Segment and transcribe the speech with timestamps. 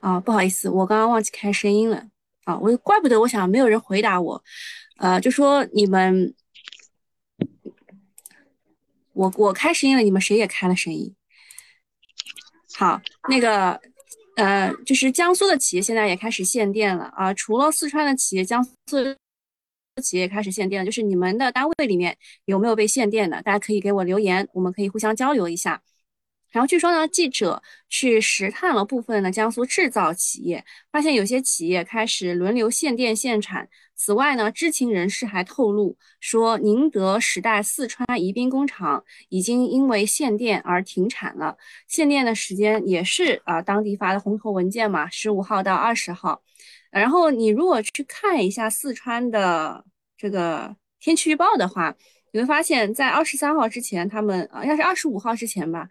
[0.00, 2.06] 啊，不好意思，我刚刚忘记开声音了
[2.44, 4.42] 啊，我怪不得我想没有人回答我，
[4.98, 6.34] 呃，就说你们，
[9.14, 11.14] 我我开声音了，你们谁也开了声音？
[12.74, 13.80] 好，那个
[14.36, 19.16] 呃，就是江苏的企业现在也开始限电了啊，除了四川的企业，江苏的
[20.02, 23.42] 企业开始限电了，就是你们的单位里面有没有被限电的？
[23.42, 25.82] 大家可以给我留言，我们可以互相交流一下。
[26.56, 33.68] 然后据说呢，记者去实探了部分的江苏制造企业，发现有些企业开始轮流限电限产。
[33.94, 41.58] 此外呢，知情人士还透露说，宁德时代四川宜宾工厂已经因为限电而停产了。
[41.88, 46.42] 限电的时间也是啊，当地发的红头文件嘛，十五号到二十号。
[46.90, 49.84] 然后你如果去看一下四川的
[50.16, 51.94] 这个天气预报的话，
[52.32, 55.86] 你会发现在二十三号之前，他们啊，应该是二十五号之前吧。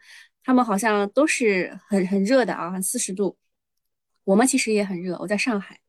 [0.46, 3.36] 他们好像都是很很热的啊，四十度。
[4.24, 5.80] 我们其实也很热，我在上海。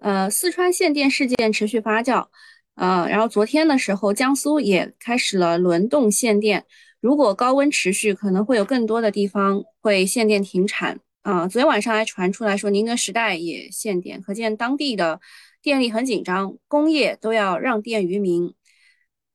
[0.00, 2.28] 呃，四川限电事件持续发酵，
[2.74, 6.66] 呃，然后昨天的时候，江苏也开始了轮动限电。
[7.00, 11.48] 如果高温持续，可能会有更多的地方会限电停产啊。
[11.48, 15.20] 昨天晚上还传出来说，宁德时代也限电，可见当地的
[15.62, 18.52] 电力很紧张，工业都要让电于民。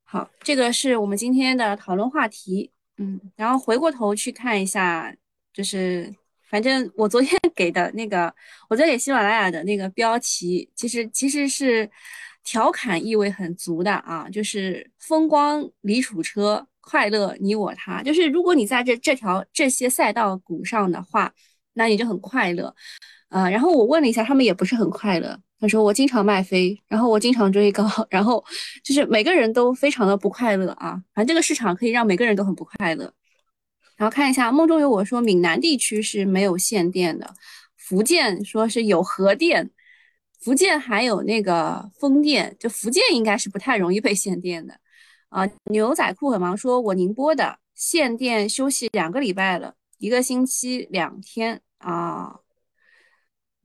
[0.03, 2.72] 好，这个是我们今天的讨论话题。
[2.97, 5.13] 嗯，然后回过头去看一下，
[5.51, 6.13] 就是
[6.49, 8.33] 反正我昨天 给的那个，
[8.69, 11.89] 我在给喜马拉雅的那个标题，其实其实是
[12.43, 18.03] 调侃意味很足的啊，就是风光离楚车，快乐你我他。
[18.03, 21.33] 就是如果你在这这条这些赛道股上的话，
[21.73, 22.75] 那你就很快乐。
[23.29, 25.39] 呃，然后我问了一下，他们也不是很快乐。
[25.63, 28.43] 他说我经常卖飞，然后我经常追高，然后
[28.83, 31.01] 就是每个人都非常的不快乐啊。
[31.13, 33.13] 反正这个市场可以让每个人都很不快乐。
[33.95, 37.33] 然后看一下梦中有我说闽南地区是没有限电的，
[37.77, 39.71] 福建说是有核电，
[40.41, 44.77] 福建还有那个风电，就福建应该是不太容易被限电的
[45.29, 45.49] 啊。
[45.71, 52.42] 牛仔裤很忙说，我宁波的限电休息两个礼拜了，一个星期两天啊。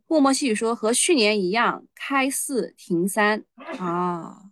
[0.08, 3.44] 默默细语说和去年一样，开四停三
[3.78, 4.44] 啊。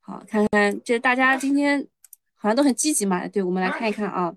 [0.00, 1.86] 好，看看这大家今天
[2.34, 3.28] 好像都很积极嘛。
[3.28, 4.34] 对，我们来看一看啊。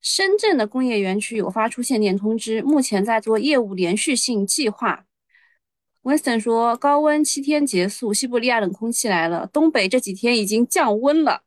[0.00, 5.04] 深圳的工业园区有发出限电通知，目前在做业务连续性计划。
[6.02, 11.42] Winston 说高温七天结束，西伯利亚冷空气来了，东北这几天已经降温了。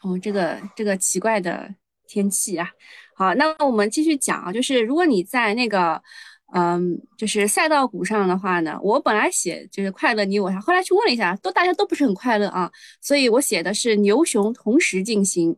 [0.00, 1.74] 哦，这个这个奇怪的
[2.06, 2.70] 天气啊。
[3.14, 6.02] 好，那我们继续讲啊，就是如果你在那个。
[6.54, 12.70] 嗯，就是赛道股上的话呢，我本来写就是快乐你我他，后来去问了一下，都大家都不是很快乐啊，
[13.00, 15.56] 所以我写的是牛熊同时进行，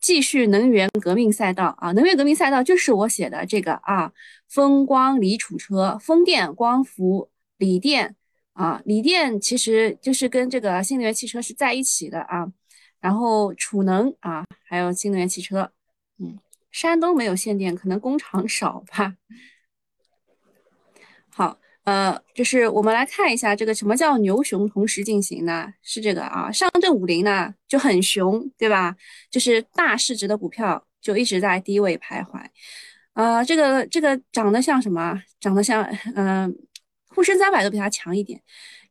[0.00, 4.10] 继续能源革命赛道啊，能源革命赛道就是我写的这个啊，
[4.48, 8.16] 风光锂储车、风电、光伏、锂电
[8.54, 12.50] 啊，锂电其实就是跟这个新能源汽车是在一起的啊，
[12.98, 15.70] 然后储能啊，还有新能源汽车，
[16.18, 16.38] 嗯，
[16.72, 19.16] 山东没有限电，可能工厂少吧。
[21.88, 25.72] 呃，就是我们来看一下这个什么叫牛熊同时进行呢？
[25.82, 28.94] 是这个啊，上证五零呢就很熊，对吧？
[29.30, 32.44] 就是大市值的股票就一直在低位徘徊，
[33.14, 35.18] 啊，这个这个长得像什么？
[35.40, 35.82] 长得像，
[36.14, 36.54] 嗯，
[37.08, 38.38] 沪深三百都比它强一点，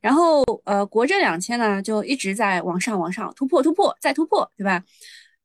[0.01, 4.83] 然后呃，国证两千呢就一直在往上往上突破突破再突破，对吧？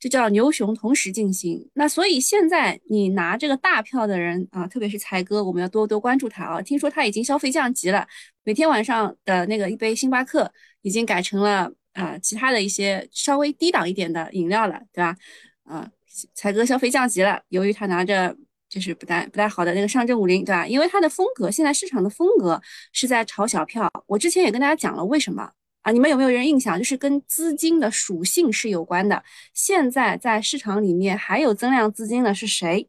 [0.02, 6.60] 这叫牛熊同时进行，那所以现在你拿这个大票的人啊，特别是财哥，我们要多多关注他啊。
[6.60, 8.04] 听说他已经消费降级了，
[8.42, 15.14] 每天晚上的那个一杯星巴克已经改成了啊其他的一些稍微低档一点的饮料了，对吧？
[15.62, 15.88] 啊，
[16.34, 18.36] 财哥消费降级了，由于他拿着
[18.68, 20.66] 就是不太不太好的那个上证五零，对吧？
[20.66, 22.60] 因为他的风格，现在市场的风格
[22.92, 23.88] 是在炒小票。
[24.08, 25.48] 我之前也跟大家讲了为什么。
[25.82, 26.78] 啊，你们有没有人印象？
[26.78, 29.22] 就是跟资金的属性是有关的。
[29.52, 32.88] 现在在市场里面还有增量资金的是谁？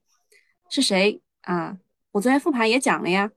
[0.70, 1.78] 是谁啊？
[2.12, 3.32] 我昨天复盘也讲了呀。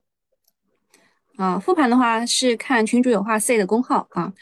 [1.37, 4.33] 啊，复盘的话是看群主有话 C 的公号啊。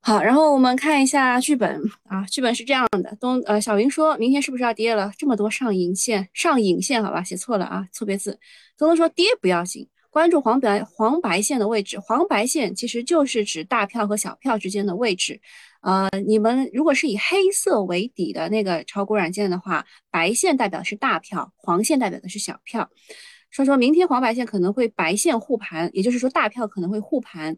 [0.00, 5.12] 好，然后我们看一下剧本啊，剧本是这样的：东呃，小云说明天是不是要跌了？
[5.18, 8.38] 这么多上影线，上影线，好吧，写错了啊，错别字。
[8.76, 9.88] 东东说跌不要紧。
[10.18, 15.40] 关注黄白黄白线的位置，黄白线其实就是指大票和小票之间的位置。
[15.80, 22.90] 呃，你们如果是以黑色为底的那个炒股软件的话，白线代表是大票，黄线代表的是小票。
[23.52, 27.56] 说说明天黄白线可能会白线护盘，也就是说大票可能会护盘。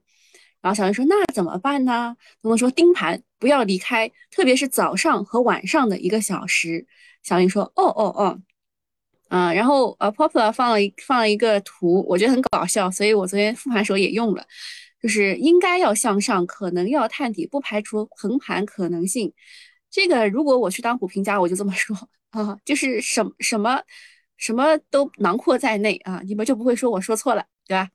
[0.61, 2.15] 然后小林说那怎么办呢？
[2.43, 6.87] 东东说盯盘，不要离开，特别是早上和晚上的一个小时。
[7.23, 8.39] 小林说哦哦哦。
[9.31, 14.45] 嗯，然后呃，Popular 放了一放了一个图，我觉得很搞笑，所以我昨天复盘时候也用了，
[15.01, 19.33] 就是应该要向上，可能要探底，不排除横盘可能性。
[19.89, 21.97] 这个如果我去当股评家，我就这么说
[22.31, 23.81] 啊，就是什什么
[24.37, 27.89] 什么都囊括在内啊，你们就不会说我说错了，对吧？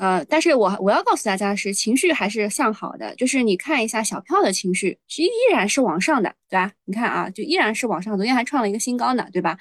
[0.00, 6.72] 呃，但是我我要告诉大家的是，情绪还是向好的，就是你看一下小票的情绪，是依然是往上的，对吧？
[6.86, 9.58] 你看啊，就依然是往上，昨天还创了一个新高呢，对吧？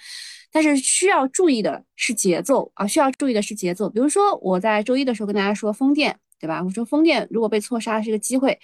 [0.50, 3.90] 但是需要注意的是节奏啊，需要注意的是节奏。
[3.90, 6.64] 比如说我在周一的时候跟大家说风电，对吧？
[6.64, 8.58] 我说风电如果被错杀是个机会，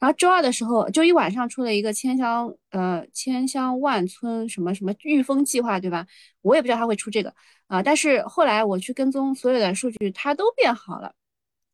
[0.00, 6.04] 然后周二的时候，周一晚上出了一个千香呃千香万村什么什么御风计划，对吧？
[6.42, 7.32] 我也不知道它会出这个
[7.68, 11.14] 啊，但是后来我去跟踪所有的数据，它都变好了。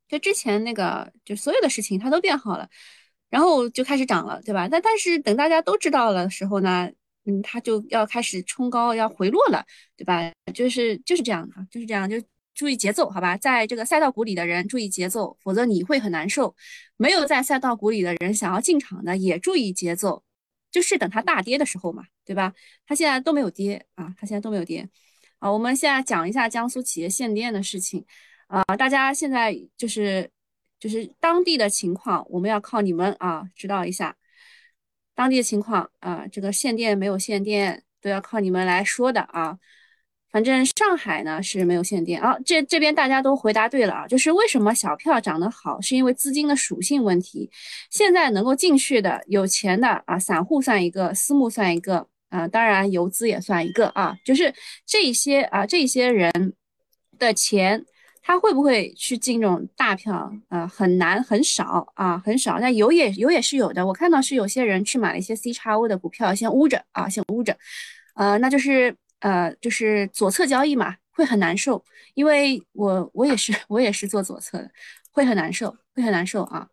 [0.09, 2.69] 就之前那个，就所有的事情它都变好了，
[3.29, 4.69] 然后就开始涨了，对吧？
[4.69, 6.91] 但但是等大家都知道了的时候呢，
[7.25, 9.65] 嗯，它就要开始冲高，要回落了，
[9.97, 10.31] 对吧？
[10.55, 12.17] 就是就是这样的，就是这样，就
[12.55, 13.37] 注意节奏，好吧？
[13.37, 16.55] 在这个赛道股里的人注意节奏，否则你会很难受。
[16.97, 20.23] 没有在赛道股里的人想要进场的也注意节奏，
[20.71, 22.55] 就是等它大跌的时候嘛，对吧？
[22.87, 24.89] 它现在都没有跌啊，它现在都没有跌。
[25.39, 28.07] 好，我们现在讲一下江苏企业限电的事情。
[28.49, 30.31] 啊，大家现在就是
[30.79, 34.17] 就是当地的情况，我们要靠你们啊，知道一下
[35.15, 39.59] 当地的情况啊，这个限电没有限电都要靠你们来说的啊。
[40.31, 47.51] 反正上海呢是没有限电啊，这这边大家都回答对了啊，就是为什么小票涨得好，是因为资金的属性问题。
[47.91, 54.55] 现在能够进去的有钱的啊，散户算一个，私募算一个啊，当然游资也算一个啊，就是
[54.85, 56.31] 这些啊这些人
[57.19, 57.85] 的钱。
[58.29, 60.33] 他会不会去进这种大票？
[60.49, 62.59] 呃，很难，很少啊，很少。
[62.59, 63.87] 那有也有也是有的。
[63.87, 67.57] 我看到是有些人去买了一些 C 叉 O 的股票，先捂着啊，先捂着。
[68.17, 71.85] 呃，那就是呃，就是左侧交易嘛，会很难受。
[72.15, 74.69] 因为我我也是 我也是做左侧的，
[75.13, 76.67] 会很难受，会很难受啊。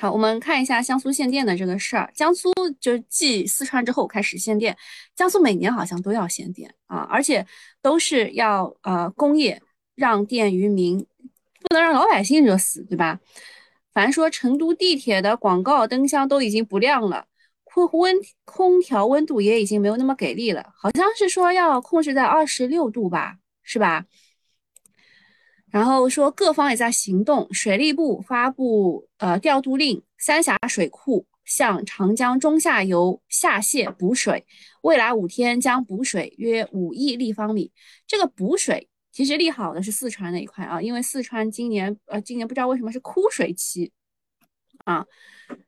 [0.00, 2.10] 好，我们看一下江苏限电的这个事儿。
[2.16, 4.76] 江苏就继四川之后开始限电，
[5.14, 7.46] 江苏每年好像都要限电啊，而且
[7.80, 9.62] 都是要呃工业。
[9.98, 11.04] 让电于民，
[11.60, 13.18] 不能让老百姓热死，对吧？
[13.92, 17.26] 凡说成都地铁的广告灯箱都已经不亮了，
[17.64, 18.14] 空温
[18.44, 24.04] 空调温度也已经没有那么给力了，好像是说要控制在二十六度吧，是吧？
[25.68, 34.46] 然后说各方也在行动，水利部发布呃调度令，三峡水库向长江中下游下泄补水，
[34.82, 37.72] 未来五天将补水约五亿立方米，
[38.06, 38.88] 这个补水。
[39.18, 43.90] 其实利好的是四川那一块啊，因为四川今年呃今年不知道为什么是枯水期
[44.84, 45.04] 啊，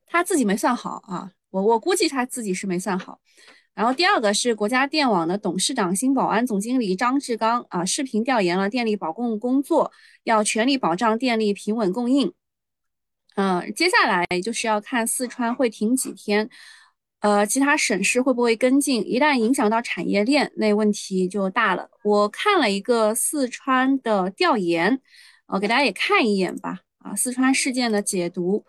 [0.06, 3.18] 他自己没算好啊，我我估计他自己是没算好。
[3.74, 9.90] 然后第二个是国家电网的董事长、新保安总经理张志刚啊，视频调研了电力保供工作，
[10.22, 12.32] 要全力保障电力平稳供应。
[13.34, 16.48] 嗯，接下来就是要看四川会停几天。
[17.20, 19.06] 呃，其他省市会不会跟进？
[19.06, 21.90] 一旦影响到产业链，那问题就大了。
[22.02, 25.00] 我看了一个四川的调研，
[25.46, 26.78] 我给大家也看一眼吧。
[27.00, 28.64] 啊，四川事件的解读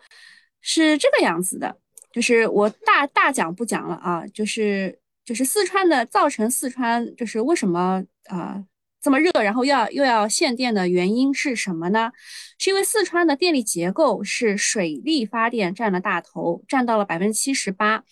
[0.60, 1.76] 是这个样子的，
[2.12, 8.62] 就是我大大讲不讲了啊，就是就是四川的造成四川就是为什么啊
[9.00, 12.12] 这么热，然后要又要限电的原因是什么呢？
[12.58, 18.04] 是因为四川的电力结构是水力发电占了大头，占到了百分之七十八。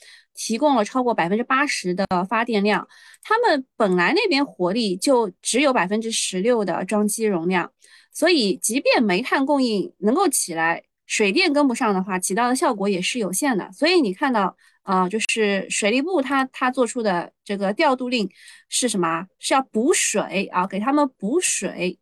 [0.43, 2.89] 提供了超过百分之八十的发电量，
[3.23, 7.71] 他们本来那边火力就只有百分之十六的装机容量，
[8.11, 13.71] 所以即便煤炭供应能够起来，水电跟不上的话，起到的效果也是有限的。
[13.71, 18.27] 所以你看到啊，就是水利部他他做出的这个调度令
[18.71, 19.27] 是什么？
[19.39, 21.99] 是要补水啊，给他们补水，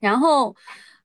[0.00, 0.56] 然后。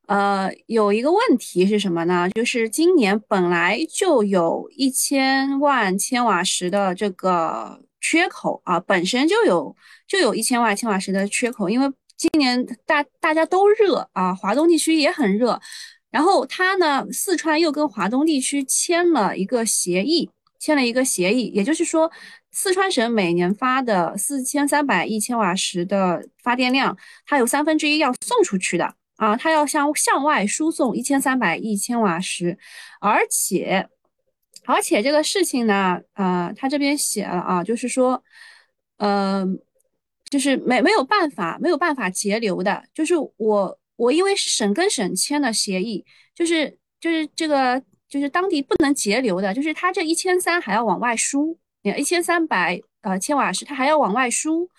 [0.07, 2.29] 呃，有一个问题是什么呢？
[2.31, 9.73] 就是今年本来就有一千万千瓦时的这个缺口啊，本身就有
[10.05, 15.59] 就有一千万千瓦时的缺口，因为今年大大家都热啊，华东地区也很热，
[16.11, 20.29] 然后它呢，四川又跟华东地区签了一个协议，
[20.59, 22.11] 签了一个协议，也就是说，
[22.51, 28.95] 四川省每年发的四千三百亿千瓦时的发电量，它有三分之一要送出去的。
[29.23, 32.57] 啊，它要向向外输送一千三百亿千瓦时，
[32.99, 33.87] 而且，
[34.65, 38.21] 而且这个事情呢，呃，他这边写了啊，就是说，
[38.97, 39.45] 呃，
[40.29, 46.03] 就是没没有办法，没有办法节流的，就是我我因为是省跟省签的协议，
[46.35, 51.57] 就是就是这个就是当地不能节流的，就是它这一千三还要往外输，
[51.97, 54.69] 一千三百呃千瓦时它还要往外输。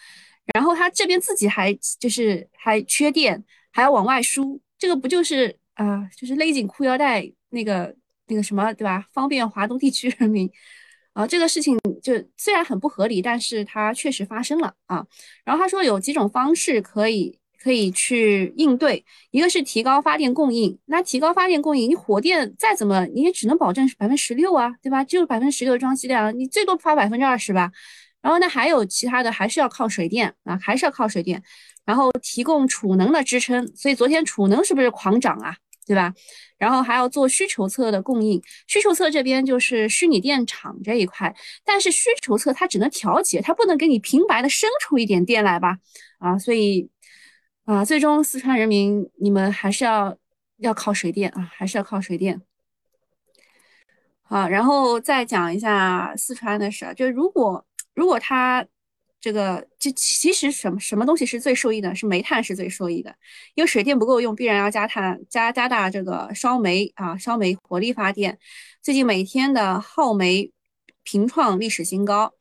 [0.53, 3.43] 然后它这边自己还就是还缺电，
[3.75, 7.93] 还要往外输，这个不就是啊，就是勒紧裤腰带那个
[8.29, 9.05] 那个什么，对吧？
[9.13, 10.49] 方便华东地区人民
[11.13, 15.05] 啊，这个事情就虽然很不合理，但是它确实发生了啊。
[15.45, 25.03] 然后他说有几种方式可以可以去应对，一个是提高发电供应，那提高发电供应，你火电再怎么你也只能保证百分之十六啊，对吧？
[25.03, 27.73] 就是百分之十六的装机量，你最多发百分之二十吧。
[28.23, 31.43] 然后呢，还有其他的，还是要靠水电啊，还是要靠水电，
[31.85, 33.67] 然后提供储能的支撑。
[33.77, 35.57] 所以昨天储能是不是狂涨啊？
[35.87, 36.15] 对吧？
[36.57, 45.77] 然后还要做需求侧的供应，需求侧这边就是虚拟电厂这一块，但是需求侧它只能调节，它不能给你平白的生出一点电来吧？
[46.19, 46.89] 啊，所以
[47.67, 50.17] 啊，最终四川人民你们还是要
[50.57, 52.41] 要靠水电啊，还是要靠水电。
[54.23, 57.67] 好，然后再讲一下四川的事，就如果。
[57.95, 58.67] 如果它
[59.25, 61.95] 这个就其实什么什么东西是最受益的？
[61.95, 63.15] 是煤炭是最受益的，
[63.55, 68.39] 因为水电不够用，必然要加碳加加大这个烧煤啊，烧煤火力发电。
[68.83, 70.53] 最近每天的耗煤
[71.05, 72.35] 频创历史新高，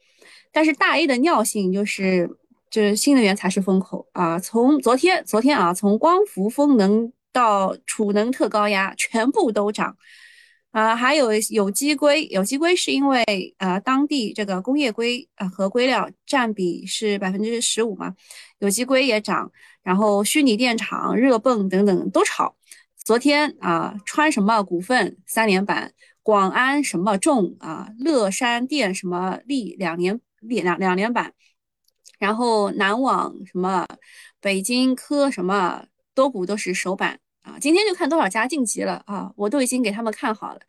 [0.51, 2.29] 但是大 A 的尿性就是
[2.69, 4.37] 就是新能源才是风口啊！
[4.37, 9.95] 从昨天昨天啊，从光伏、风能到储能特高压，全部都涨。
[10.73, 13.23] 啊，还有有机硅，有机硅是因为
[13.59, 18.15] 呃当地这个工业硅啊和硅料占比是百分之十五嘛，
[18.57, 19.51] 有机硅也涨，
[19.83, 22.55] 然后虚拟电厂、热泵等等都炒。
[22.97, 31.33] 昨天啊，川什么股份三连板，广安什么重啊，乐山电什么力两连两两连板，
[32.17, 33.85] 然后南网什么，
[34.41, 37.19] 北京科什么多股都是首板。
[37.43, 39.31] 啊，今天就看多少家晋级了啊！
[39.35, 40.61] 我都已经给他们看好了，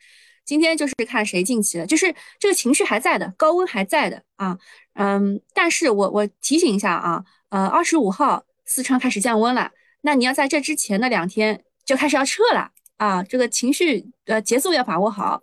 [0.45, 4.59] 今天就是看谁晋级了，就是这个情绪还在的，高温还在的啊，
[4.95, 15.41] 嗯，但是我我提醒一下啊，呃，二十五号四川开始降温了，那你要在这之前的两天就开始要撤了啊，这个情绪呃节奏要把握好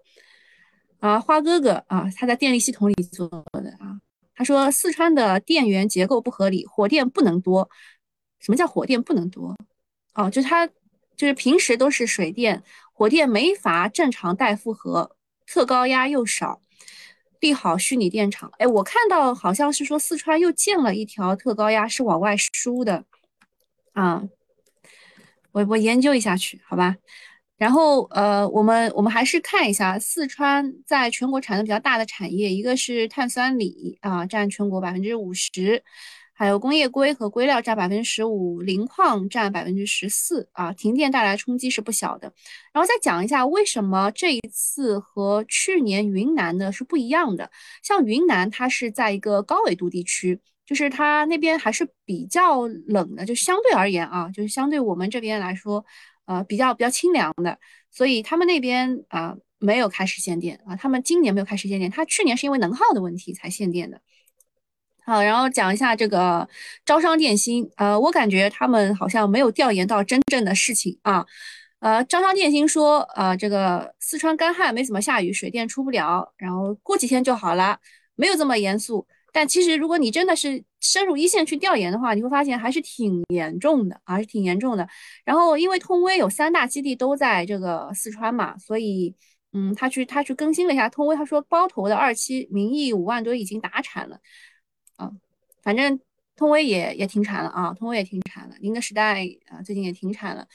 [1.00, 1.18] 啊。
[1.18, 4.02] 花哥哥啊，他在电力系统里做的啊，
[4.36, 7.70] 他说四川的电源结构不合理，火电不能多。
[8.42, 9.56] 什么叫火电不能多？
[10.14, 10.68] 哦，就是他。
[11.22, 16.60] 就是平时都是水电、火电没法正常带负荷，特高压又少，
[17.40, 18.52] 利好虚拟电厂。
[18.58, 23.06] 哎，我看到好像是说四川又建了一条特高压是往外输的，
[23.94, 24.24] 啊，
[25.52, 26.96] 我我研究一下去，好吧。
[27.56, 35.84] 然后呃，我们我们还是看一下四川在全国产能比较大的产业，一个是碳酸锂啊，占全国百分之五十。
[36.42, 42.34] 还有工业硅和硅料占百分之十五，磷矿占百分之十四啊，停电带来冲击是不小的。
[42.74, 47.52] 然后再讲一下为什么这一次和去年云南的是不一样的。
[47.84, 55.86] 像云南，它是在一个高纬度地区，就是它那边还是比较冷的，就相对而言啊，就是相对我们这边来说，
[56.26, 57.60] 呃，比较比较清凉的，
[57.92, 64.02] 所以他们那边啊没有开始限电啊，他们今年没有开始限电，他去年是因为能耗的问题才限电的。
[65.12, 66.48] 好，然后讲一下这个
[66.86, 71.26] 招商电信，呃，我感觉他们好像没有调研到真正的事情啊。
[71.82, 77.78] 呃，招商电信说，呃，这个四川干旱没怎么下雨，水电出不了，然后过几天就好了，
[78.16, 79.06] 没有这么严肃。
[79.34, 84.88] 但其实如果你真的是深入一线去调研的话，你会发现还是挺严重的，还是挺严重的。
[85.26, 89.14] 然后因为通威有三大基地都在这个四川嘛，所以，
[89.52, 94.18] 嗯，他去他去更新了一下通威，他说包头的二期名义五万吨已经达产了。
[95.62, 96.00] 反正
[96.36, 100.48] 通威也也停产了啊，通威也停产了，宁德时代啊最近也停产了。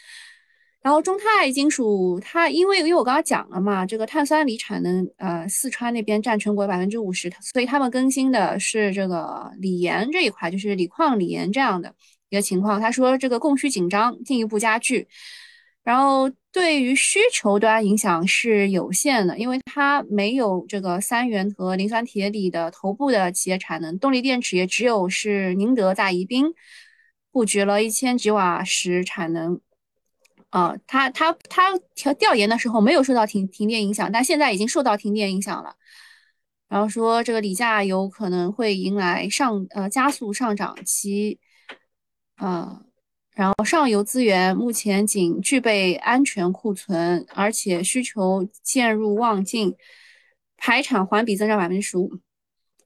[0.83, 11.93] 然后中泰金属它因为因为我刚刚讲了嘛，这个碳酸锂产能呃四川那边占全国百分之五十，所以他们更新的是这个锂盐这一块，就是锂矿锂盐这样的
[12.29, 12.81] 一个情况。
[12.81, 15.09] 他说这个供需紧张进一步加剧。
[15.87, 26.47] 然后对于需求端影响是有限的，因为它没有这个三元和磷酸铁锂的头部的企业产能，动力电池也只有是宁德在宜宾
[27.31, 29.61] 布局了一千吉瓦时产能，
[30.51, 35.77] 啊，他他他调调研的时候没有受到停停电影响，但现在已经受到停电影响了。
[36.69, 41.39] 然后说这个锂价有可能会迎来上呃加速上涨期，
[42.35, 42.83] 啊。
[43.37, 49.77] 然后上游资源目前仅具备安全库存，而且需求渐入旺季，
[50.57, 52.11] 排产环比增长百分之十五，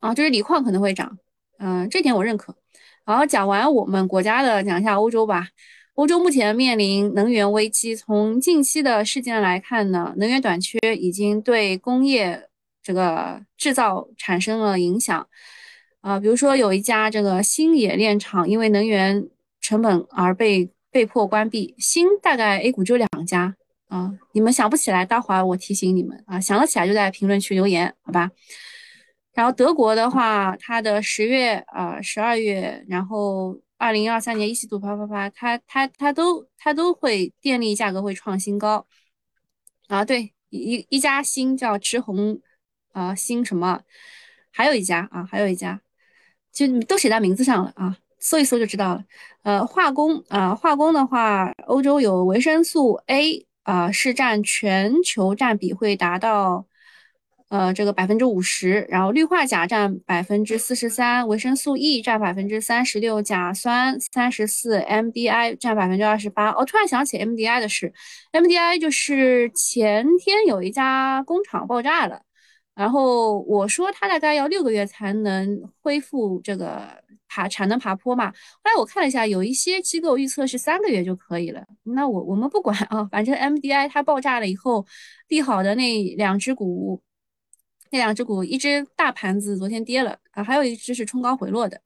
[0.00, 1.16] 啊，就是锂矿可能会涨，
[1.60, 2.56] 嗯，这点我认可。
[3.04, 5.46] 好，讲完我们国家的，讲一下欧洲吧。
[5.94, 12.48] 欧洲目前面临能源危机，从近期的事件来看呢，能源短缺已经对工业
[12.82, 15.28] 这个制造产生了影响。
[16.00, 19.28] 啊，比如说有一家这个新冶炼厂，因为能源
[19.70, 21.76] 成本而被被迫关闭。
[21.78, 23.54] 新大概 A 股就两家
[23.86, 28.32] 啊，你们想不起来，待会儿我提醒你们啊，想得起来就在评论区留言，好吧？
[29.32, 38.84] 然后德国的话，它的十月啊、十二月，然后二零二三年一季度啪啪啪，它它它都它都会电力价格会创新高
[39.86, 40.04] 啊。
[40.04, 42.40] 对，一一家新叫直红
[42.90, 43.82] 啊，新什么？
[44.50, 45.80] 还有一家啊，还有一家。
[46.52, 49.02] 就都写在名字上了啊，搜一搜就知道了。
[49.42, 56.66] 呃，化工啊，化工的话，欧洲有维生素 A 啊，是占全球占比会达到
[57.48, 66.54] 呃这个百分之五十，然后氯化钾占百分之四十三，维生素 E 占百分之三十六，甲酸三十四，MDI 占百分之二十八。
[66.56, 67.92] 我突然想起 MDI 的事
[68.32, 72.20] ，MDI 就是前天有一家工厂爆炸了。
[72.74, 76.88] 然后我说它大概要六个月才能恢复这个
[77.28, 78.30] 爬产能爬坡嘛。
[78.30, 78.34] 后
[78.64, 81.62] 来我看了一下，有一些机构预测是三个月就可以了。
[81.82, 84.86] 那我我们不管啊，反正 MDI 它爆炸了以后，
[85.28, 87.02] 利好的那两只股，
[87.90, 91.82] 那两只股一只大盘子昨天跌了啊，还有一只是冲高回落的。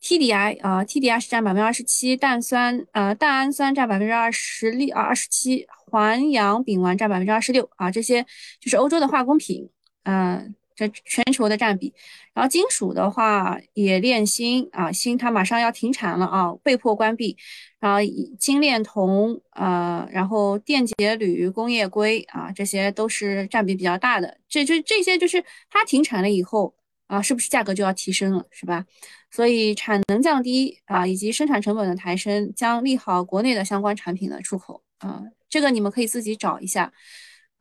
[0.00, 8.24] TDI 啊，TDI 是占百分之二十七，氮酸呃氮氨酸占百分之二十六啊二十七，环氧丙烷占百分之二十六啊，这些
[8.60, 9.68] 就是欧洲的化工品。
[10.04, 11.92] 嗯，这全球的占比，
[12.32, 17.36] 然后金属的话，冶炼锌啊，锌它马上要停产了啊，被迫关闭。
[17.80, 17.98] 然后
[18.38, 24.38] 精炼铜啊，然后电解铝、工业硅啊，这些都是占比比较大的。
[24.48, 26.72] 这就这些就是它停产了以后
[27.08, 28.86] 啊，是不是价格就要提升了，是吧？
[29.32, 35.24] 所以产能降低啊，以及生产成本的抬升，将利好国内的相关产品的出口啊。
[35.48, 36.92] 这个你们可以自己找一下。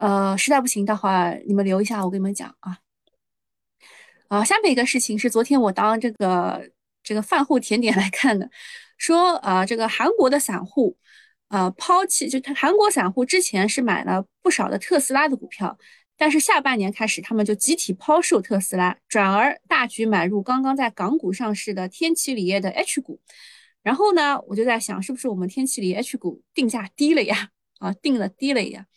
[0.01, 2.79] 呃，实在不行的话，你们留一下，我跟你们讲啊。
[4.29, 6.71] 啊，下面一个事情是昨天我当这个
[7.03, 8.49] 这个饭后甜点来看的，
[8.97, 10.97] 说啊，这个韩国的散户
[11.49, 15.77] 啊抛弃，就他韩国散户之前是买了不少的特斯拉的股票，
[16.17, 23.21] 但是下半年开始他们就集体抛售特斯拉，转而大举买入刚刚在港股上市的天齐锂业的 H 股。
[23.83, 27.49] 然后呢，我就在想，是不是我们天齐锂 H 股定价低了呀？
[27.77, 28.87] 啊，定了低了呀？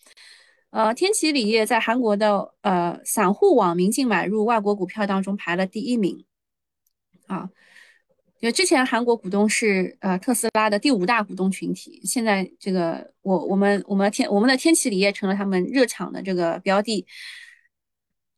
[0.74, 6.24] 呃，天齐锂业在韩国的呃散户网民净买入外国股票当中排了第一名，
[7.28, 7.48] 啊，
[8.40, 17.06] 因为之前韩国股东是呃特斯拉的第五大股东群体，现在这个我我们我们天我们的天齐锂业成了他们热场的这个标的。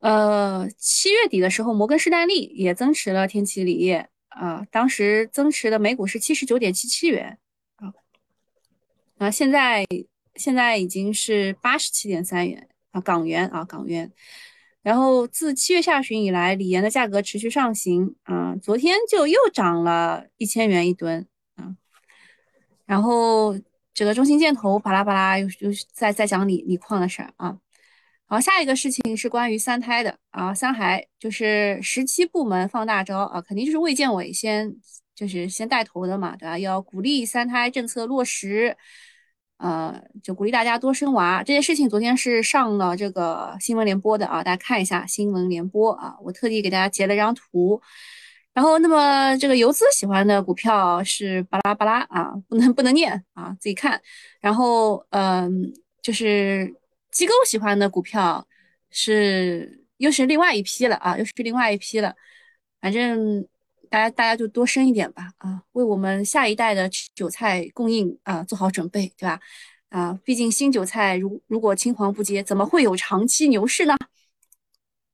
[0.01, 7.38] 呃，七月底的时候，摩根士丹利也增持了天齐锂业啊，当时增持的每股是七十九点七七元
[7.77, 7.94] 啊，
[9.16, 9.87] 啊，现在。
[10.37, 14.11] 现在已经是八十七点三元啊港元啊港元，
[14.83, 21.75] 然后自七月下旬以来，锂盐的价格持续上行啊，昨天就又涨了一千元一吨啊，
[22.85, 23.59] 然后
[23.92, 27.59] 这个中芯建投巴拉巴拉又又在在讲锂锂矿的事儿啊，
[28.27, 34.77] 好，下一个事情是关于三胎的啊，三孩就是十七部门放大招啊，肯定就是卫健委先
[35.14, 36.59] 就是先带头的嘛，对吧？
[36.59, 38.77] 要鼓励三胎政策落实。
[39.58, 47.80] 呃，就鼓励大家多生娃这件事情，昨天是上了这个新闻联播的啊，大家看一下新闻联播啊，我特地给大家截了张图。
[48.52, 54.00] 然后，那么这个游资喜欢的股票是巴拉巴拉啊，不能不能念啊，自己看。
[54.40, 56.74] 然后，嗯，就是
[57.10, 58.46] 机构喜欢的股票
[58.90, 62.14] 是又是另外一批了啊，又是另外一批了，
[62.80, 63.46] 反正。
[63.90, 69.40] 大家大家就多生一点吧，啊，为我们下一代的韭菜供应啊做好准备，对吧？
[69.88, 73.96] 啊，毕竟新韭菜如如果青黄不接，怎么会有长期牛市呢？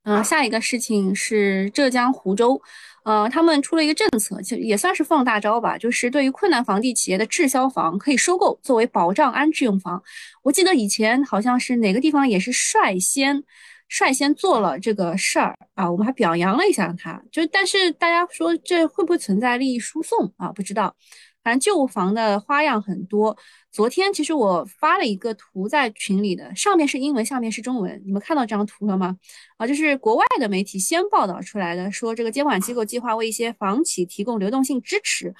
[0.05, 2.61] 嗯，下一个事情是浙江湖州，
[3.05, 10.03] 呃，他们出了一个政策，就也算是放大招吧，就是对于困难房地企业的滞销房可以收购作为保障安置用房。
[10.43, 13.45] 我记得以前好像是哪个地方也是率先。
[13.93, 17.23] 率先做了这个事儿啊，我们还表扬了一下他。
[17.31, 20.51] 就但是大家说这会不会存在利益输送啊？
[20.51, 20.97] 不知道。
[21.45, 23.37] 反正旧房的花样很多。
[23.73, 28.01] 昨天其实我发了一个图在群里的，上面是英文，下面是中文。
[28.07, 29.17] 你们看到这张图了吗？
[29.57, 35.35] 啊，就是国外的媒体先报道出来的，说这个监管机构计划为一些房企提供流动性支持，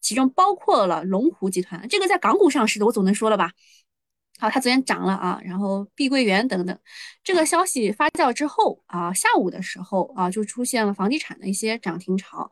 [0.00, 1.86] 其中包括了龙湖集团。
[1.88, 3.52] 这个在港股上市的，我总能说了吧？
[4.40, 6.78] 好，它昨天涨了啊，然后碧桂园等等，
[7.22, 12.50] 这个消息发酵之后啊，下午的时候啊，就出现了房地产的一些涨停潮。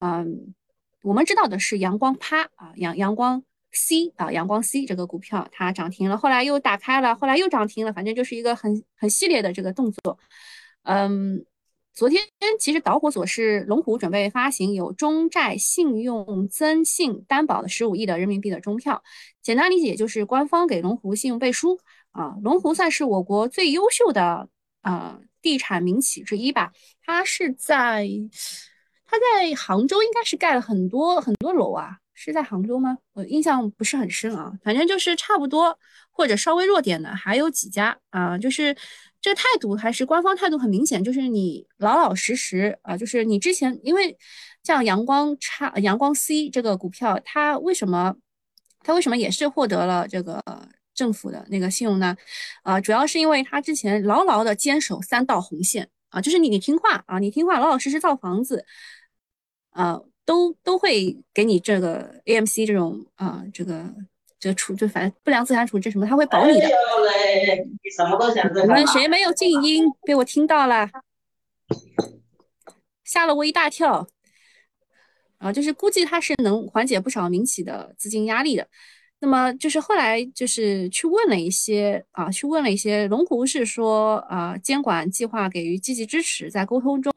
[0.00, 0.54] 嗯，
[1.02, 10.18] 我们知道的是阳光趴啊，阳阳光 C 啊，阳光 C 这个股票它涨停了，后来又打开了，后来又涨停了，反正就是一个很很系列的这个动作。
[10.82, 11.44] 嗯，
[11.92, 12.22] 昨天
[12.58, 19.02] 其实导火索是龙湖准备发行有中债信用增信担保的十五亿的人民币的中票，
[19.42, 21.78] 简单理解就是官方给龙湖信用背书
[22.12, 22.36] 啊。
[22.42, 24.48] 龙湖算是我国最优秀的
[24.82, 26.72] 呃地产民企之一吧，
[27.04, 28.08] 它是在
[29.04, 32.96] 它在杭州应该是盖了很多很多楼啊，是在杭州吗？
[33.12, 35.78] 我印象不是很深啊，反正就是差不多
[36.10, 38.74] 或者稍微弱点的还有几家啊，就是。
[39.22, 44.16] 这个态度还是官方态度很明显，就是你老老实实啊，就是你之前因为
[44.62, 48.16] 像阳光差阳光 C 这个股票，它为什么
[48.82, 50.42] 它为什么也是获得了这个
[50.94, 52.16] 政府的那个信用呢？
[52.62, 58.64] 啊，主要是因为它之前牢牢的坚守三道红线啊，就是你你听话啊，你听话老老实实造房子，
[59.70, 63.94] 啊，都都会给你这个 AMC 这种啊这个。
[64.40, 66.66] 这处就反正不良资产处置什么，他会保你的。
[68.62, 69.84] 你们谁没有静音？
[70.02, 70.88] 被我听到了，
[73.04, 74.08] 吓了我一大跳。
[75.38, 78.66] 啊，就是估计他是能缓解不少民企的资金压力的。
[79.20, 87.12] 那么就是后来就是去问了一些啊，去问了一些龙湖是说啊，监管计划给予积极支持，在沟通中。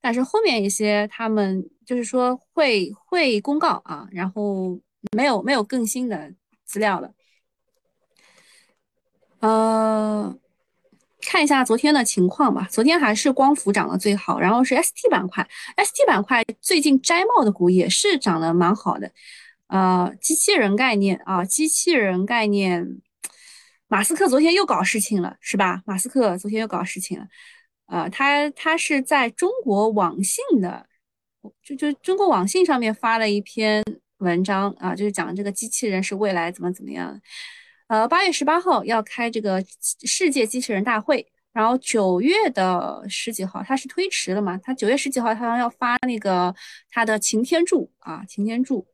[0.00, 4.78] 但是后面一些他们就是说会会公告啊，然后
[5.16, 6.30] 没有没有更新的。
[6.66, 7.14] 资料了，
[9.40, 10.36] 呃，
[11.22, 12.66] 看一下昨天的情况吧。
[12.70, 19.10] 昨天还是光伏涨得最好，然后是 ST 板块，ST 板块最近摘帽的股也是涨得蛮好的。
[19.68, 23.00] 呃，机器人概念啊，机器人概念，
[23.88, 25.82] 马斯克昨天又搞事情了，是吧？
[25.86, 27.26] 马斯克昨天又搞事情了。
[27.86, 30.86] 呃，他他是在中国网信的，
[31.62, 33.82] 就就中国网信上面发了一篇。
[34.18, 37.20] 文章啊，就是讲这个机器人是未来怎么怎么样。
[37.88, 39.64] 呃，八月十八号要开这个
[40.04, 44.58] 世界机器人大会，然后九月的十几号他是推迟了嘛？
[44.58, 46.54] 他九月十几号他要发那个
[46.90, 48.86] 他的擎天柱啊，擎天柱。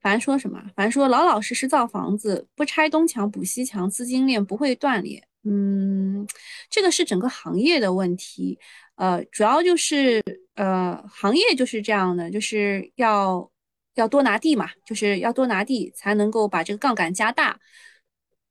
[0.00, 5.26] 反正说什么，反正说老老实实造房子，不拆东墙补西墙，资金链不会断裂。
[5.42, 6.26] 嗯，
[6.68, 8.58] 这个是整个行业的问题。
[8.96, 10.22] 呃，主要就是
[10.54, 13.50] 呃，行业就是这样的，就是要
[13.94, 17.60] 要多拿地嘛，就是要多拿地才能够把这个杠杆加大。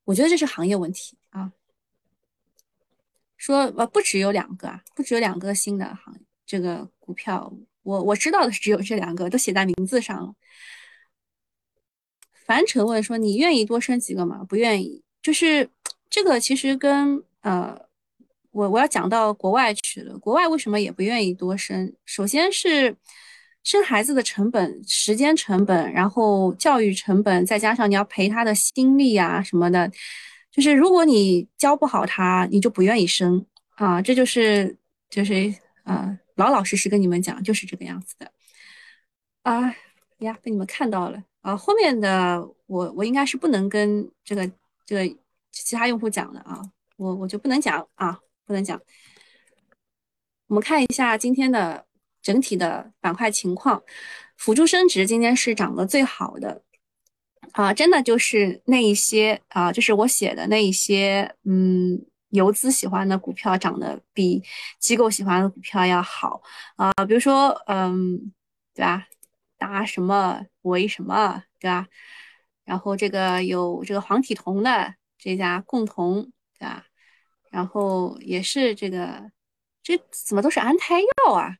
[0.03, 1.51] 我觉得这是行业问题啊。
[3.37, 10.33] 说呃，不只有两个啊，不只有两个新的行这个股票，我我知道的只有这两个，都写在名字上了。
[12.45, 15.67] 樊晨问说：“你愿意多生几个吗？”不愿意，就是
[16.07, 17.83] 这个其实跟呃。
[18.51, 21.93] 我我要讲到国外去了，国外为什么也不愿意多生？
[22.03, 22.93] 首先是
[23.63, 29.89] 生孩子的成本、时间成本，然后教育成本，再加上你要陪他的心力啊什么的，
[30.51, 34.75] 就是如果你教不好他，你就不愿意生啊，这就是
[35.09, 35.53] 就是
[35.83, 38.29] 啊，老老实实跟你们讲，就是这个样子的
[39.43, 39.73] 啊
[40.19, 44.51] 呀，被你们看到了啊，后面的我我应该是不能跟这个
[44.85, 45.15] 这个
[45.53, 46.61] 其他用户讲的啊，
[46.97, 48.19] 我我就不能讲啊。
[48.47, 48.79] 不能讲。
[50.47, 51.85] 我们看一下今天的
[52.21, 53.81] 整体的板块情况，
[54.37, 56.61] 辅助生殖今天是涨得最好的
[57.53, 64.43] 啊，真的就是那一些啊，就是我写的那一些，嗯，游资喜欢的股票涨得比
[64.79, 66.41] 机构喜欢的股票要好
[66.75, 68.31] 啊，比如说，嗯，
[68.73, 69.07] 对吧？
[69.57, 71.87] 达什么为什么，对吧？
[72.65, 76.85] 然后这个有这个黄体酮的这家共同，对吧？
[77.49, 79.31] 然后也是这个，
[79.85, 81.55] 这怎么都是安胎药啊？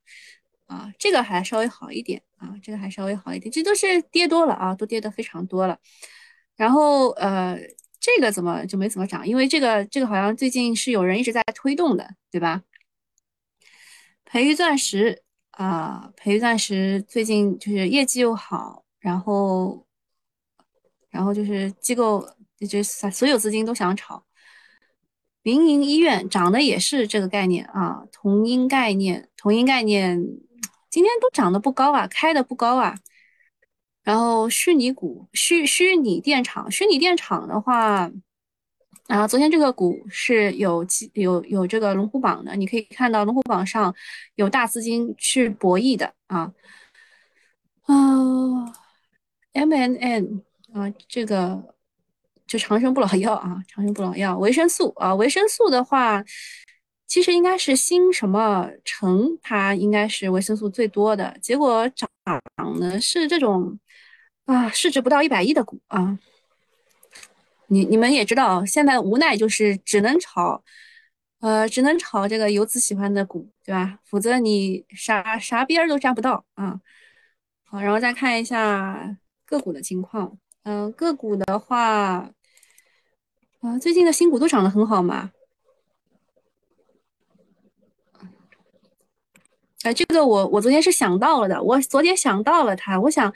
[0.66, 5.78] 啊，这个还稍微好一点啊，这个还稍微好一点，这都是跌多了啊，都跌得非常多了。
[6.56, 7.56] 然后呃，
[8.00, 9.28] 这个怎么就没怎么涨？
[9.28, 12.64] 因为这个这个好像最近是有人一直在推动的，对吧？
[14.26, 19.86] 培育钻石啊，培育钻石最近就是业绩又好，然后
[21.12, 22.28] 然后就是机构
[22.68, 24.26] 就是所有资金都想炒。
[25.46, 30.20] 民营医院涨的也是这个概念啊，同音概念，同音概念
[30.90, 32.98] 今天都涨得不高啊，开的不高啊。
[34.02, 38.12] 然后虚拟股、虚虚拟电厂、虚拟电厂的话，
[39.06, 43.94] 啊，昨天这个股是有有有这个龙虎榜的，你可以看到龙虎榜上
[44.34, 46.52] 有大资金去博弈的啊。
[47.84, 47.94] 啊
[49.54, 51.75] ，M N N 啊，这个。
[52.48, 56.24] 就长生不老药啊，长生不老药，维生素啊，维生素的话，
[57.08, 62.10] 其实应该是新什么成，它应该是维生素最多的，结果涨
[62.80, 63.80] 的是这种
[64.46, 66.18] 啊，市值不到一百亿的股啊。
[67.68, 70.64] 你你们也知道，现在无奈就是只能炒
[71.40, 74.00] 呃，只能炒这个游资喜欢的股，对吧？
[74.06, 76.80] 否则你啥啥边儿都沾不到啊。
[77.64, 80.38] 好，然后再看一下个股的情况。
[80.64, 82.30] 嗯，个股的话，
[83.66, 85.32] 啊，最近的新股都涨得很好嘛。
[89.84, 93.34] 呃，这个我我昨天是想到了的，我昨天想到了它，我想，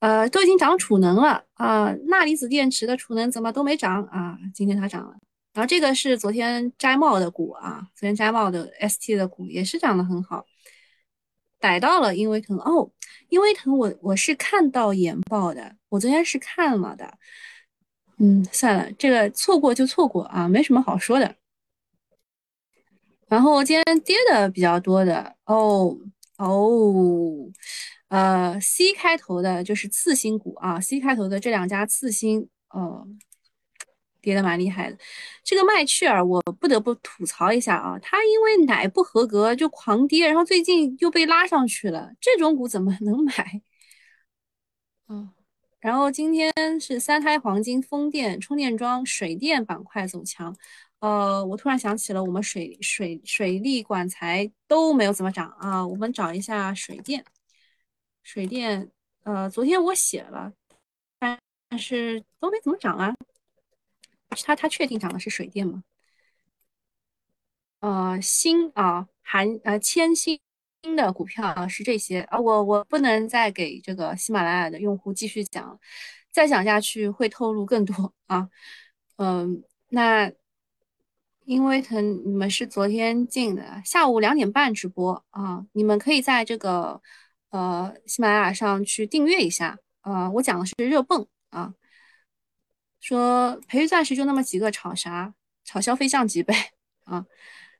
[0.00, 4.38] 呃，都已经涨储能了啊，钠离子电池的储能怎么都没涨啊？
[4.54, 5.16] 今天它涨了。
[5.54, 10.44] 然后这个是昨天摘帽的股啊，昨天摘帽的 ST 的股也是涨得很好。
[11.58, 12.90] 逮到了英威腾哦，
[13.30, 17.18] 英威腾我我是看到研报的，我昨天是看了的。
[18.18, 21.36] 嗯，算了，这个错过就错过啊，没什么好说的。
[23.28, 25.96] 然后今天跌的比较多的哦
[26.36, 27.50] 哦，
[28.08, 33.06] 呃，C 开头的就是次新股啊，C 开头的这两家次新哦，
[34.20, 34.98] 跌的蛮厉害的。
[35.42, 43.62] 这个麦趣尔我不得不吐槽一下啊，它因为奶不合格就狂跌，然后最近又被拉上去了，这种股怎么能买？
[45.08, 45.30] 嗯，
[45.82, 50.56] 然后今天是三胎黄金、风电、充电桩、水电板块走强。
[51.00, 55.84] 呃，我突然想起了，我们水水水利管材都没有怎么涨啊。
[55.84, 57.24] 我们找一下水电，
[58.22, 58.92] 水电，
[59.24, 60.52] 呃，昨天我写了，
[61.18, 61.36] 但
[61.76, 63.12] 是都没怎么涨啊。
[64.28, 65.82] 他他确定涨的是水电吗？
[67.80, 70.14] 呃，新啊，含呃千
[70.82, 72.38] 新的股票啊是这些啊。
[72.38, 75.78] 我我不能再给这个喜马拉雅的用户继续讲，
[76.30, 78.48] 再讲下去会透露更多啊。
[79.16, 80.32] 嗯，那。
[81.44, 87.02] 因为腾，你们是昨天进的，下午两点半直播啊，你们可以在这个
[87.50, 90.30] 呃喜马拉雅上去订阅一下啊。
[90.30, 91.74] 我讲的是热泵啊，
[93.00, 95.34] 说培育钻石就那么几个，炒啥？
[95.64, 96.54] 炒消费降级呗
[97.04, 97.26] 啊。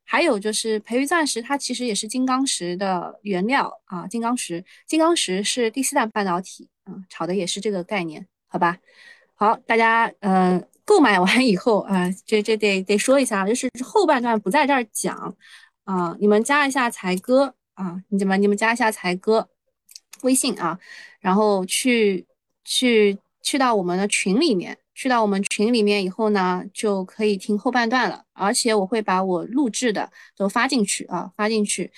[0.04, 4.06] 还有就是培育钻石，它其实也是金刚石的原料啊。
[4.06, 8.78] 金刚石，金刚石是第四代半导体啊，炒的也是这个概念，好吧？
[9.34, 10.66] 好，大家嗯。
[10.84, 15.36] 购买完以后啊，这这得得说一下，就是后半段不在这儿讲
[15.84, 19.48] 啊，你们加一下才哥啊，你们你们加一下才哥
[20.22, 20.76] 微信啊，
[21.20, 22.26] 然后去
[22.64, 31.90] 去去到我们的群里面，去到我们群里面以后呢，就可以听后半段了，而且我会把我录制的都发进去啊，发进去，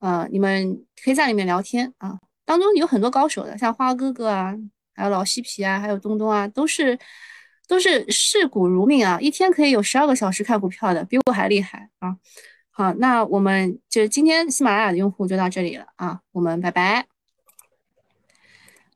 [0.00, 4.54] 呃，你们可以在里面聊天啊，当中有很多高手的，像花哥哥啊，
[4.94, 6.98] 还有老西皮啊，还有东东啊，都是。
[7.68, 12.16] 都是视股如命啊，一天可以有十二个小时看股票的，比我还厉害啊！
[12.70, 17.08] 好，那我们就今天喜马拉雅的用户就到这里了啊，我们拜拜。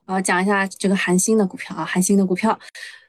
[0.07, 2.57] 呃，讲一下这个韩星的股票啊，韩星的股票，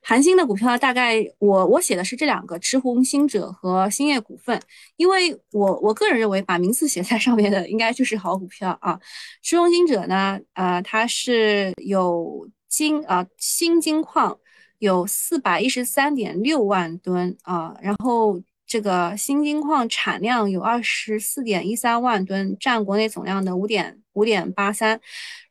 [0.01, 4.59] 韩星的股票大概我我写的是这两个，赤红星者和兴业股份，
[4.97, 8.99] 因为我我个人认为把名字写在上面的应该就是好股票啊。
[9.41, 14.37] 赤红星者呢，呃，它是有金啊新金矿。
[14.81, 24.97] 有四百一十三点六万吨啊，然后这个新金矿产量有二十四点一三万吨，占国内总量的五点五点八三。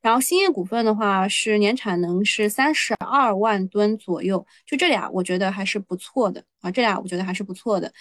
[0.00, 7.92] 然后兴业股份的话是年产能是三十二万吨左右，就这俩我觉得还是不错的啊，这俩我觉得还是不错的。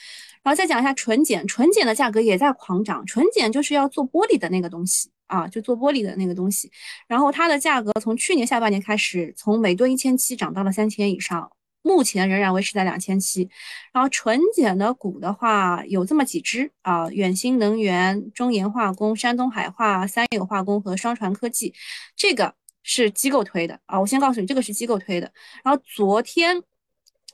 [0.42, 5.12] 然后再讲一下纯碱，纯碱的价格也在狂涨，纯碱就是要做玻璃的那个东西。
[5.28, 6.72] 啊，就做玻璃的那个东西，
[7.08, 13.50] 然后它的价格从去年下半年开始，从每吨一千七涨到了三千以上，目前仍然维持在两千七。
[13.94, 21.74] 然后纯碱的股的话，有这么几只啊，远星能源、中研化工、山东海化、三友化工和双传科技，
[22.16, 24.00] 这个是机构推的啊。
[24.00, 25.32] 我先告诉你，这个是机构推的。
[25.64, 26.62] 然后昨天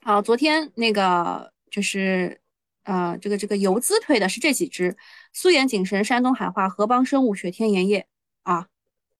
[0.04, 2.40] 啊，昨天那个就是。
[2.88, 4.96] 呃，这个这个游资推的是这几只：
[5.34, 8.06] 苏盐、景神、山东海化、合邦生物、雪天盐业
[8.44, 8.68] 啊，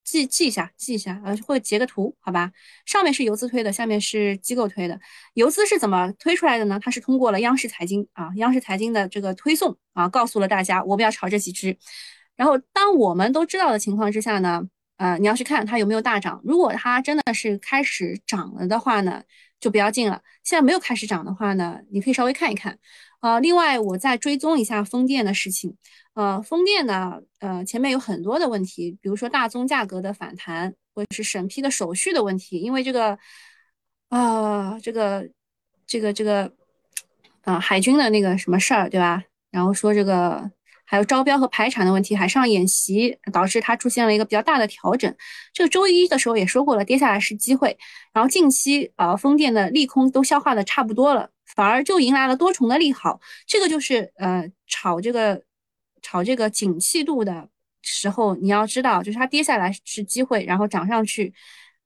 [0.06, 2.52] 记记一下，记一下，呃，或者截个图，好吧？
[2.86, 4.98] 上面是游资推的，下面是机构推的。
[5.34, 6.78] 游资是怎么推出来的呢？
[6.80, 11.76] 它是通过了央视财经啊，央视财经的这个推送啊，告诉了大家我们要炒这几只。
[12.36, 14.62] 然后当我们都知道的情况之下呢，
[14.96, 16.40] 呃，你要去看它有没有大涨。
[16.44, 19.22] 如果它真的是开始涨了的话呢，
[19.60, 20.22] 就不要进了。
[20.42, 22.78] 现在没有开始涨的话呢，你可以稍微看一看。
[23.20, 25.76] 呃，另外我再追踪一下风电的事情。
[26.14, 32.58] 呃，风电呢，呃，前面有很多的问题，比如说大宗价格的反弹，或者是审批的手续的问题。
[32.58, 33.18] 因为这个，
[34.08, 35.28] 啊，这个，
[35.86, 36.52] 这个，这个，
[37.42, 39.22] 啊，海军的那个什么事儿，对吧？
[39.50, 40.50] 然后说这个
[40.86, 45.12] 还有招标和排产的问题，海上演习导致它出现了一个比较大的调整。
[45.52, 47.76] 这个周一的时候也说过了，跌下来是机会。
[48.12, 53.20] 然后近期啊，风电的利空都消化的差不多了，反而就迎来了多重的利好。
[53.46, 55.42] 这个就是呃炒这个
[56.02, 57.48] 炒这个景气度的
[57.82, 61.34] 时候，你要知道，就是它跌下来是机会，然后涨上去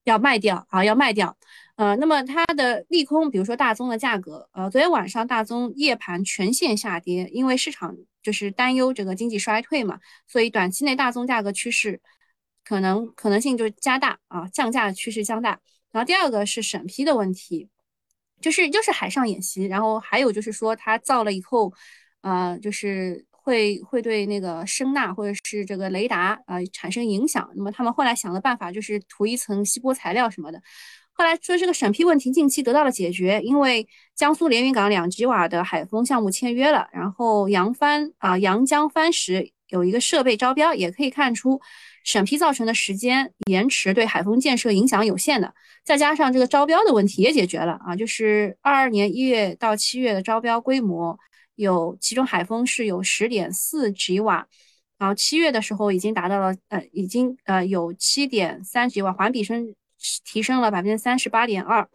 [0.04, 1.36] 要卖掉啊，要卖掉。
[1.80, 12.02] 呃，那么它的利空，比如说大宗的价格，呃，昨天晚上大宗夜盘全线下跌，因为市场就是担忧这个经济衰退嘛，所以短期内大宗价格趋势
[12.62, 15.58] 可能可能性就加大啊，降价的趋势加大。
[15.90, 17.70] 然后第二个是审批的问题，
[18.42, 21.72] 就是就是海上演习，然后还有就是说它造了以后，
[22.20, 27.50] 呃，就是会会对那个声呐或者是这个雷达啊产生影响。
[27.56, 30.60] 那么他们后来想的办法就是涂一层锡箔材料什么的。
[31.20, 41.60] 后来说这个审批问题近期得到了解决，因为江苏连云港两吉瓦的海风项目签约了，然后扬帆啊扬江帆石有一个设备招标，也可以看出
[42.04, 45.52] 审批造成的时间延迟对海风建设影响有限的，
[45.84, 51.18] 再加上这个招标的问题也解决了啊，就是二二年一月到七月的招标规模
[51.54, 54.46] 有，其中海风是有十点四吉瓦，
[54.96, 59.74] 然后七月的时候已经达到了呃已经呃有七点三吉瓦，环比升。
[60.24, 61.88] 提升了百分之三十八点二，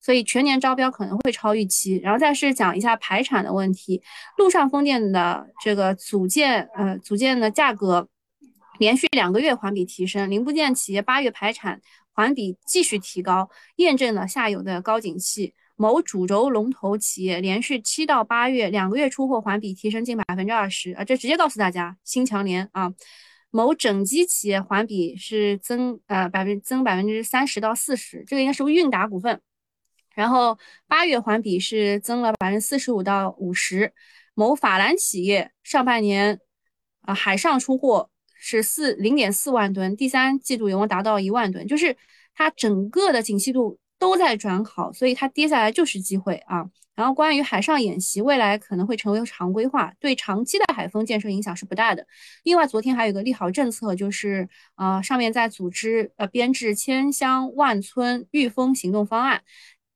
[0.00, 2.00] 所以全年招标可能会超预期。
[2.02, 4.02] 然后再是讲一下排产的问题，
[4.38, 8.08] 陆上风电的这个组件，呃，组件的价格
[8.78, 11.80] 连续两个月环比提升，零部件企业八月排产
[12.12, 15.54] 环比继续提高，验证了下游的高景气。
[15.76, 22.92] 某主轴龙头企业连续七到八月两个月出货环比提升近百分之二十，啊，这直接告诉大家，新强联啊。
[23.52, 29.40] 某整机企业环比是增呃百分增百分之三十到四十，这个应该是韵达股份。
[30.14, 33.92] 然后八月环比是增了百分之四十五到五十。
[34.34, 36.40] 某法兰企业上半年
[37.02, 41.94] 啊海上出货是四零点四万吨，第三季度有望达到一万吨，就是
[42.34, 46.70] 它整个的景气度都在转好，所以它跌下来就是机会啊。
[46.94, 52.06] 然后关于海上演习，未来可能会成为常规化，对长期的海风建设影响是不大的。
[52.44, 59.42] 另外，昨天还有个利好政策，就是呃，上面在组织呃编制千乡万村御风行动方案，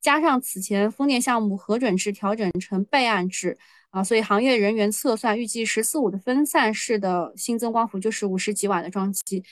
[0.00, 3.58] 加上此前风电项目核准制调整成备案制
[3.90, 9.44] 啊，所以行业人员测算，预计“十四五”的分散式的新增光伏就是五十几瓦的装机，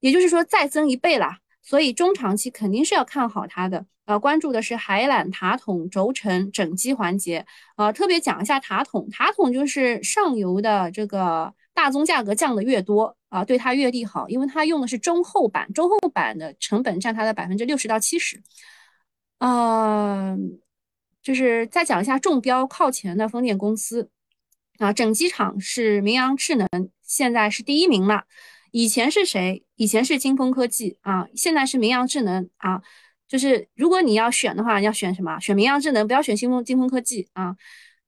[0.00, 1.38] 也就是说再增一倍啦。
[1.62, 3.86] 所以中长期肯定是要看好它的。
[4.04, 7.46] 呃，关注的是海缆、塔筒、轴承、整机环节。
[7.76, 18.42] 呃，特别讲一下塔筒，塔筒就是上游的这个大宗价格降的越多啊，对它越利好，因为它用的是中厚板，中厚板的成本占它的百分之六十到七十。
[19.38, 20.58] 嗯，
[21.22, 24.10] 就是再讲一下中标靠前的风电公司
[24.78, 26.68] 啊，整机厂是明阳智能，
[27.02, 28.24] 现在是第一名了。
[28.72, 29.64] 以前是谁？
[29.76, 32.82] 以前是金风科技啊，现在是明阳智能啊。
[33.28, 35.38] 就是如果你要选的话，要选什么？
[35.40, 37.56] 选明阳智能，不要选新风金风科技啊。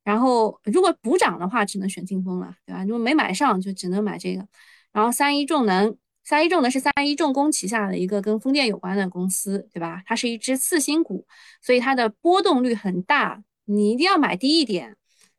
[0.03, 2.83] 然后如果补涨的话，只能选金风了，对吧？
[2.85, 4.46] 如果没买上，就只能买这个。
[4.92, 10.03] 然后三一重能，三一重能是三一重工旗下的一个跟风电有关的公司，对吧？
[10.05, 11.27] 它是一只次新股，
[11.62, 14.96] 所以它的波动率很大，你一定要买低一点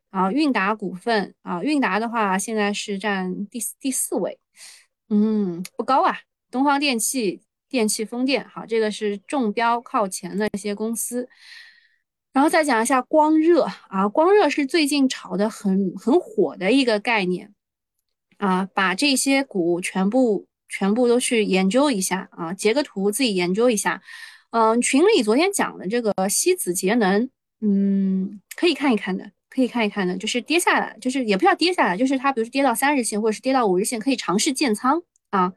[0.10, 0.32] 啊。
[0.32, 4.40] 韵达股份啊，韵达的话现在是占第第四位，
[5.10, 6.20] 嗯，不高啊。
[6.50, 7.42] 东方电气。
[7.68, 11.28] 电气风电，好，这个是中标靠前的一些公司，
[12.32, 17.54] 然后再讲一下光热啊，光热是最近炒的很很火的一个概念
[18.38, 24.02] 啊，把这些股全部全部都去研究一下啊，截个图自己研究一下，
[24.52, 27.30] 嗯，群里昨天讲的这个西子节能，
[27.62, 35.54] 嗯，可以看一看的，可以看一看的，就是跌下来，就是也不要跌下来，就是它比如说跌到三日线或者是跌到五日线，可以尝试建仓啊。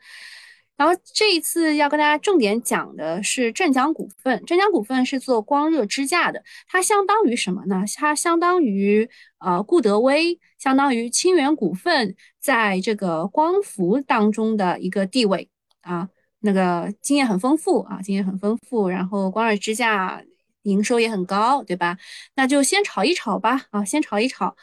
[0.76, 4.44] 然后这一次要跟大家重点讲的是镇江股份。
[4.44, 7.82] 镇江股份是做光热支架的，它相当于什么呢？
[7.96, 15.48] 它相当于呃固德威，相当于清源股份在这个光伏当中的一个地位
[15.80, 16.08] 啊。
[16.38, 18.88] 那个经验很丰富啊，经验很丰富。
[18.88, 20.22] 然后光热支架
[20.68, 21.98] 营收也很高，对吧？
[22.34, 24.56] 那就先炒一炒吧啊，先炒一炒。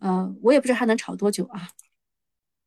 [0.00, 1.70] 呃，我也不知道它能炒多久啊。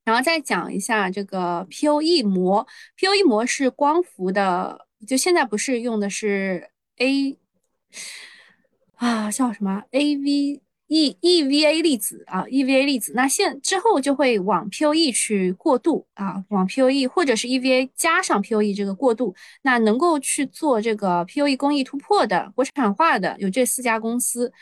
[0.05, 2.65] 然后再讲一下这个 POE 膜
[2.97, 7.37] ，POE 膜是光伏的，就现在不是用的是 A
[8.95, 21.57] 啊，叫什么 AV E EVA 粒子啊，EVA 粒子，那现之后就会往 POE 去过渡啊，往 POE 或者是 EVA 加上 POE 这个过渡，那能够去做这个 POE
[21.57, 24.53] 工艺突破的国产化的有这四家公司。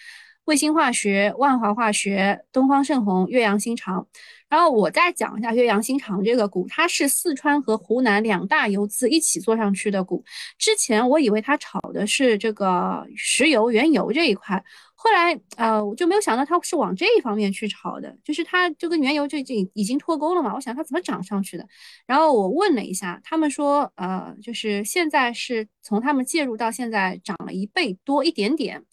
[0.45, 4.05] 卫星化学、万华化学、东方盛虹、岳阳新长。
[4.47, 10.23] 然后我再讲一下岳阳新长这个股，它是四川和湖南两大游资一起做上去的股。
[10.59, 14.63] 之前我以为它炒的是这个石油、原油这一块，
[14.97, 20.53] 后来呃我就没有想到它是往这一方面去炒的，就是它就跟原油就已经已经脱钩了嘛。
[20.55, 21.67] 我想它怎么涨上去的？
[22.07, 28.83] 然后我问了一下，他们说呃就是现在是从他们介入到现在涨了一倍多一点点，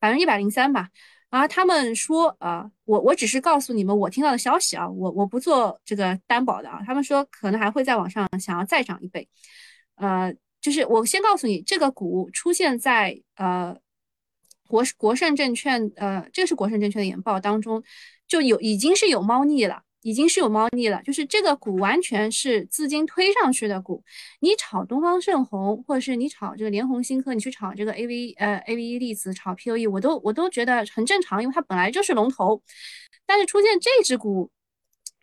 [0.00, 0.88] 百分之一百零三吧。
[1.30, 6.82] 然后他们说，呃，我我只是告诉你们我听到的消息啊，我我不做这个担保的啊。
[6.86, 9.26] 他们说可能还会再往上，想要再涨一倍，
[9.96, 13.74] 呃，就是我先告诉你，这个股出现在呃
[14.72, 17.82] 国国盛证券，呃，这个是国盛证券的研报当中，
[18.26, 19.82] 就有已经是有猫腻了。
[20.04, 24.02] 已经是有猫腻了，就是这个股完全是资金推上去的股。
[24.40, 32.60] 你炒东方盛虹，或者是你炒这个联虹新科，你去炒这个 A V 呃 A V E 粒子，炒 P O E，我都我都觉得很正常，因为它本来就是龙头。
[33.24, 34.50] 但是出现这只股，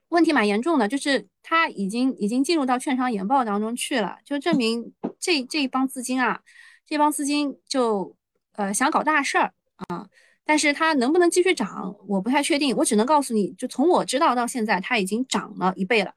[0.07, 6.39] 问题蛮严重的，就是它已经已经进入到券商研报当中去了，就证明这这一帮资金啊，
[6.87, 8.15] 这帮资金就
[8.59, 9.53] 呃想搞大事儿
[9.87, 10.07] 啊。
[10.43, 12.75] 但是它能不能继续涨，我不太确定。
[12.75, 16.11] 我只能告诉你，就从我知道到现在，它已经涨了一倍了，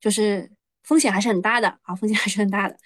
[0.00, 0.50] 就是
[0.82, 2.76] 风险还是很大的啊，风险还是很大的。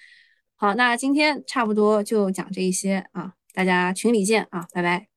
[0.55, 5.10] 好，那今天差不多就讲这一些啊，大家群里见啊，拜拜。